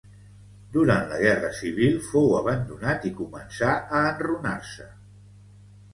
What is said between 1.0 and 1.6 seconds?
la guerra